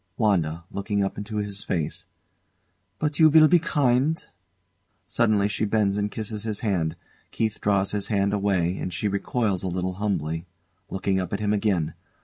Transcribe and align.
WANDA. 0.17 0.63
[Looking 0.71 1.03
up 1.03 1.15
into 1.19 1.37
his 1.37 1.63
face] 1.63 2.05
But 2.97 3.19
you 3.19 3.29
will 3.29 3.47
be 3.47 3.59
kind? 3.59 4.25
Suddenly 5.05 5.47
she 5.47 5.63
bends 5.63 5.95
and 5.95 6.09
kisses 6.09 6.41
his 6.41 6.61
hand. 6.61 6.95
KEITH 7.29 7.61
draws 7.61 7.91
his 7.91 8.07
hand 8.07 8.33
away, 8.33 8.79
and 8.79 8.91
she 8.91 9.07
recoils 9.07 9.61
a 9.61 9.67
little 9.67 9.93
humbly, 10.01 10.47
looking 10.89 11.19
up 11.19 11.33
at 11.33 11.39
him 11.39 11.53
again. 11.53 11.93